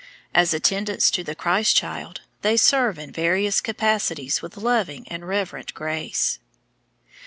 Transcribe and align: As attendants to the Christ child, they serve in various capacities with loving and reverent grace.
As 0.33 0.51
attendants 0.51 1.11
to 1.11 1.23
the 1.23 1.35
Christ 1.35 1.75
child, 1.75 2.21
they 2.41 2.57
serve 2.57 2.97
in 2.97 3.11
various 3.11 3.61
capacities 3.61 4.41
with 4.41 4.57
loving 4.57 5.07
and 5.09 5.27
reverent 5.27 5.75
grace. 5.75 6.39